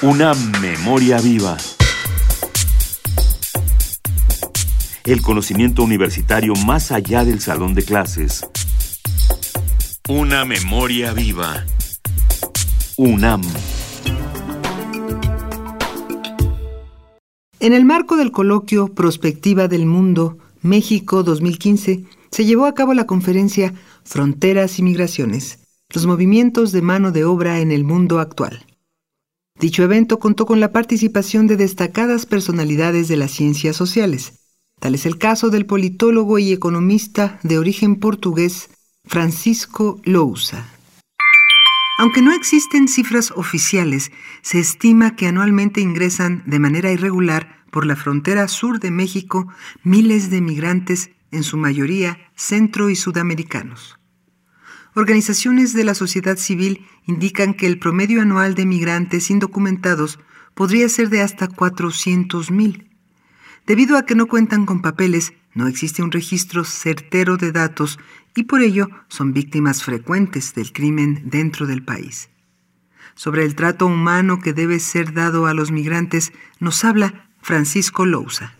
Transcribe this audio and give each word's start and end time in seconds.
Una 0.00 0.32
memoria 0.32 1.20
viva. 1.20 1.56
El 5.04 5.20
conocimiento 5.22 5.82
universitario 5.82 6.54
más 6.54 6.92
allá 6.92 7.24
del 7.24 7.40
salón 7.40 7.74
de 7.74 7.82
clases. 7.82 8.46
Una 10.08 10.44
memoria 10.44 11.12
viva. 11.12 11.64
UNAM. 12.96 13.42
En 17.58 17.72
el 17.72 17.84
marco 17.84 18.16
del 18.16 18.30
coloquio 18.30 18.94
Prospectiva 18.94 19.66
del 19.66 19.84
Mundo, 19.84 20.38
México 20.62 21.24
2015, 21.24 22.04
se 22.30 22.44
llevó 22.44 22.66
a 22.66 22.74
cabo 22.74 22.94
la 22.94 23.06
conferencia 23.06 23.74
Fronteras 24.04 24.78
y 24.78 24.84
Migraciones, 24.84 25.58
los 25.92 26.06
movimientos 26.06 26.70
de 26.70 26.82
mano 26.82 27.10
de 27.10 27.24
obra 27.24 27.58
en 27.58 27.72
el 27.72 27.82
mundo 27.82 28.20
actual. 28.20 28.67
Dicho 29.60 29.82
evento 29.82 30.20
contó 30.20 30.46
con 30.46 30.60
la 30.60 30.72
participación 30.72 31.48
de 31.48 31.56
destacadas 31.56 32.26
personalidades 32.26 33.08
de 33.08 33.16
las 33.16 33.32
ciencias 33.32 33.74
sociales. 33.74 34.34
Tal 34.80 34.94
es 34.94 35.04
el 35.04 35.18
caso 35.18 35.50
del 35.50 35.66
politólogo 35.66 36.38
y 36.38 36.52
economista 36.52 37.40
de 37.42 37.58
origen 37.58 37.96
portugués 37.96 38.70
Francisco 39.04 40.00
Lousa. 40.04 40.64
Aunque 41.98 42.22
no 42.22 42.32
existen 42.32 42.86
cifras 42.86 43.32
oficiales, 43.32 44.12
se 44.42 44.60
estima 44.60 45.16
que 45.16 45.26
anualmente 45.26 45.80
ingresan 45.80 46.44
de 46.46 46.60
manera 46.60 46.92
irregular 46.92 47.64
por 47.72 47.86
la 47.86 47.96
frontera 47.96 48.46
sur 48.46 48.78
de 48.78 48.92
México 48.92 49.48
miles 49.82 50.30
de 50.30 50.40
migrantes, 50.40 51.10
en 51.32 51.42
su 51.42 51.56
mayoría 51.56 52.18
centro 52.36 52.88
y 52.88 52.96
sudamericanos. 52.96 53.98
Organizaciones 54.98 55.74
de 55.74 55.84
la 55.84 55.94
sociedad 55.94 56.36
civil 56.38 56.84
indican 57.06 57.54
que 57.54 57.68
el 57.68 57.78
promedio 57.78 58.20
anual 58.20 58.56
de 58.56 58.66
migrantes 58.66 59.30
indocumentados 59.30 60.18
podría 60.54 60.88
ser 60.88 61.08
de 61.08 61.22
hasta 61.22 61.48
400.000. 61.48 62.88
Debido 63.64 63.96
a 63.96 64.04
que 64.04 64.16
no 64.16 64.26
cuentan 64.26 64.66
con 64.66 64.82
papeles, 64.82 65.34
no 65.54 65.68
existe 65.68 66.02
un 66.02 66.10
registro 66.10 66.64
certero 66.64 67.36
de 67.36 67.52
datos 67.52 68.00
y 68.34 68.42
por 68.42 68.60
ello 68.60 68.88
son 69.06 69.32
víctimas 69.32 69.84
frecuentes 69.84 70.52
del 70.56 70.72
crimen 70.72 71.30
dentro 71.30 71.68
del 71.68 71.84
país. 71.84 72.28
Sobre 73.14 73.44
el 73.44 73.54
trato 73.54 73.86
humano 73.86 74.40
que 74.40 74.52
debe 74.52 74.80
ser 74.80 75.12
dado 75.12 75.46
a 75.46 75.54
los 75.54 75.70
migrantes 75.70 76.32
nos 76.58 76.84
habla 76.84 77.30
Francisco 77.40 78.04
Lousa. 78.04 78.56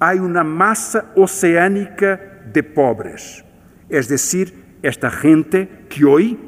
Hay 0.00 0.18
una 0.18 0.44
masa 0.44 1.12
oceánica 1.14 2.18
de 2.54 2.62
pobres, 2.62 3.44
es 3.90 4.08
decir, 4.08 4.63
esta 4.88 5.10
gente 5.10 5.86
que 5.88 6.04
hoy 6.04 6.38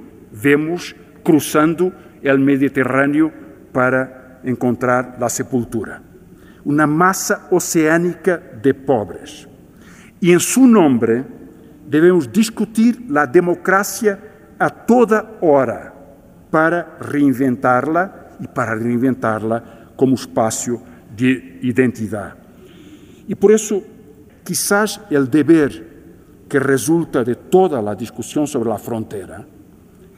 vemos 0.42 0.94
cruzando 1.22 1.92
el 2.22 2.38
Mediterráneo 2.38 3.32
para 3.72 4.40
encontrar 4.44 5.16
la 5.18 5.28
sepultura. 5.30 6.02
Una 6.64 6.86
masa 6.86 7.48
oceánica 7.50 8.36
de 8.62 8.74
pobres. 8.74 9.48
Y 10.20 10.32
en 10.32 10.40
su 10.40 10.66
nombre 10.66 11.24
debemos 11.88 12.30
discutir 12.30 13.06
la 13.08 13.26
democracia 13.26 14.18
a 14.58 14.68
toda 14.68 15.38
hora 15.40 15.94
para 16.50 16.98
reinventarla 17.00 18.32
y 18.40 18.48
para 18.48 18.74
reinventarla 18.74 19.92
como 19.96 20.14
espacio 20.14 20.82
de 21.16 21.58
identidad. 21.62 22.34
Y 23.26 23.34
por 23.34 23.52
eso, 23.52 23.82
quizás 24.44 25.00
el 25.08 25.30
deber 25.30 25.85
que 26.48 26.58
resulta 26.58 27.24
de 27.24 27.34
toda 27.34 27.82
la 27.82 27.94
discusión 27.94 28.46
sobre 28.46 28.70
la 28.70 28.78
frontera 28.78 29.44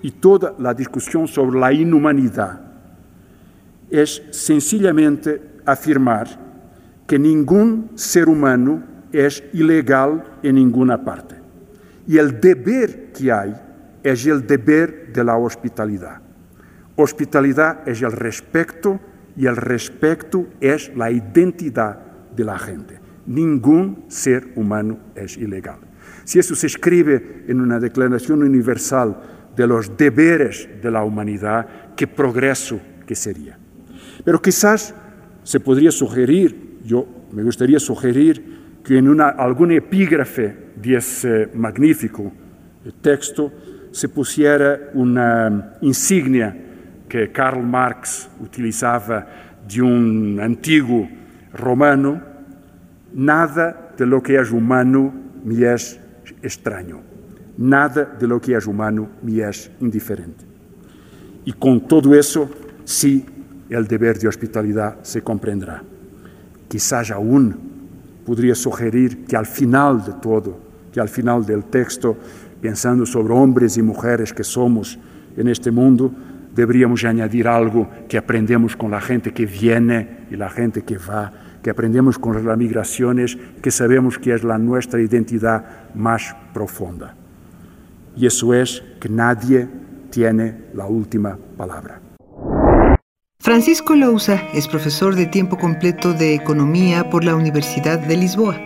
y 0.03 0.11
toda 0.12 0.55
la 0.59 0.75
discusión 0.75 1.27
sobre 1.27 1.59
la 1.59 1.73
inhumanidad 1.73 2.61
es 3.91 4.23
sencillamente 4.31 5.41
afirmar 5.65 6.29
que 7.07 7.19
ningún 7.19 7.91
ser 7.95 8.29
humano 8.29 8.83
es 9.12 9.43
ilegal 9.55 10.23
en 10.42 10.57
ninguna 10.57 11.02
parte. 11.02 11.36
Y 12.07 12.19
el 12.19 12.41
deber 12.41 13.13
que 13.13 13.33
hay 13.33 13.55
es 14.02 14.27
el 14.27 14.47
deber 14.47 15.13
de 15.13 15.25
la 15.25 15.36
hospitalidad. 15.36 16.20
Hospitalidad 16.97 17.89
es 17.89 18.02
el 18.02 18.13
respeto 18.13 19.01
y 19.36 19.47
el 19.47 19.57
respeto 19.57 20.47
es 20.61 20.95
la 20.95 21.11
identidad 21.11 21.98
de 22.35 22.45
la 22.45 22.58
gente. 22.58 23.01
Ningún 23.27 24.05
ser 24.08 24.52
humano 24.57 24.98
es 25.14 25.36
ilegal. 25.36 25.88
Si 26.24 26.39
eso 26.39 26.55
se 26.55 26.67
escribe 26.67 27.45
en 27.48 27.61
una 27.61 27.80
declaración 27.80 28.42
universal 28.42 29.17
de 29.57 29.67
los 29.67 29.96
deberes 29.96 30.69
de 30.80 30.91
la 30.91 31.02
humanidad, 31.02 31.67
qué 31.96 32.07
progreso 32.07 32.80
que 33.07 33.14
sería. 33.14 33.58
Pero 34.24 34.41
quizás 34.41 34.95
se 35.42 35.61
podría 35.61 35.91
sugerir, 35.91 36.79
yo 36.85 37.07
me 37.33 37.42
gustaría 37.42 37.80
sugerir 37.80 38.58
que 38.85 38.98
en 38.98 39.08
una, 39.08 39.29
algún 39.29 39.73
epígrafe 39.73 40.57
de 40.77 40.96
ese 40.96 41.48
magnífico 41.55 42.33
texto 43.01 43.52
se 43.90 44.08
pusiera 44.08 44.90
una 44.95 45.75
insignia 45.80 46.57
que 47.08 47.33
Karl 47.33 47.63
Marx 47.63 48.29
utilizaba 48.40 49.27
de 49.67 49.83
un 49.83 50.39
antiguo 50.40 51.08
romano, 51.52 52.23
nada 53.13 53.92
de 53.96 54.07
lo 54.07 54.23
que 54.23 54.36
es 54.36 54.51
humano 54.51 55.13
me 55.48 55.73
es 55.73 55.98
extraño. 56.42 57.01
Nada 57.57 58.05
de 58.05 58.27
lo 58.27 58.41
que 58.41 58.55
es 58.55 58.67
humano 58.67 59.09
me 59.23 59.41
es 59.41 59.70
indiferente. 59.81 60.45
Y 61.45 61.53
con 61.53 61.89
todo 61.89 62.14
eso, 62.14 62.48
sí, 62.85 63.25
el 63.70 63.87
deber 63.87 64.19
de 64.19 64.29
hospitalidad 64.29 64.98
se 65.03 65.23
comprenderá. 65.23 65.83
Quizás 66.69 67.11
aún 67.11 67.57
podría 68.25 68.55
sugerir 68.55 69.25
que 69.25 69.37
al 69.37 69.47
final 69.47 70.05
de 70.05 70.13
todo, 70.20 70.58
que 70.92 71.01
al 71.01 71.08
final 71.08 71.45
del 71.45 71.64
texto, 71.64 72.17
pensando 72.61 73.07
sobre 73.07 73.33
hombres 73.33 73.77
y 73.77 73.83
mujeres 73.83 74.33
que 74.33 74.45
somos 74.45 74.98
en 75.37 75.48
este 75.48 75.70
mundo, 75.70 76.13
deberíamos 76.55 77.05
añadir 77.05 77.48
algo 77.48 77.89
que 78.08 78.19
aprendemos 78.19 78.77
con 78.77 78.91
la 78.91 79.01
gente 79.01 79.33
que 79.33 79.47
viene 79.47 80.27
y 80.31 80.37
la 80.37 80.51
gente 80.51 80.83
que 80.83 80.98
va 80.98 81.33
que 81.63 81.70
aprendemos 81.70 82.19
con 82.19 82.45
las 82.45 82.58
migraciones, 82.58 83.36
que 83.63 83.70
sabemos 83.70 84.19
que 84.19 84.35
es 84.35 84.45
la 84.45 84.58
nuestra 84.58 85.01
identidad 85.01 85.92
más 85.95 86.35
profunda. 86.52 87.14
Y 88.17 88.27
eso 88.27 88.55
es 88.55 88.83
que 89.01 89.08
nadie 89.08 89.69
tiene 90.11 90.64
la 90.74 90.86
última 90.86 91.39
palabra. 91.57 92.01
Francisco 93.41 93.95
Lousa 93.95 94.42
es 94.52 94.67
profesor 94.67 95.14
de 95.14 95.27
tiempo 95.27 95.57
completo 95.57 96.13
de 96.13 96.35
Economía 96.35 97.08
por 97.08 97.24
la 97.24 97.36
Universidad 97.36 97.98
de 97.98 98.17
Lisboa. 98.17 98.61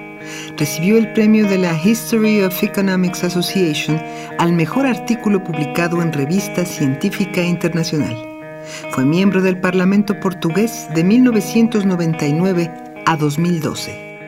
Recibió 0.56 0.96
el 0.96 1.12
premio 1.12 1.46
de 1.48 1.58
la 1.58 1.74
History 1.74 2.42
of 2.42 2.62
Economics 2.62 3.24
Association 3.24 4.00
al 4.38 4.52
mejor 4.52 4.86
artículo 4.86 5.42
publicado 5.44 6.00
en 6.00 6.12
revista 6.12 6.64
científica 6.64 7.42
internacional. 7.42 8.16
Fue 8.90 9.04
miembro 9.04 9.42
del 9.42 9.60
Parlamento 9.60 10.18
portugués 10.20 10.88
de 10.94 11.04
1999 11.04 12.70
a 13.06 13.16
2012. 13.16 14.18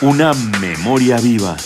Una 0.00 0.32
memoria 0.60 1.18
viva. 1.18 1.56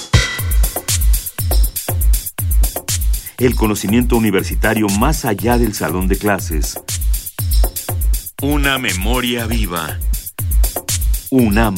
El 3.39 3.55
conocimiento 3.55 4.17
universitario 4.17 4.89
más 4.99 5.25
allá 5.25 5.59
del 5.59 5.75
salón 5.75 6.09
de 6.09 6.19
clases. 6.19 6.79
Una 8.43 8.79
memoria 8.79 9.47
viva. 9.47 9.99
UNAM. 11.31 11.77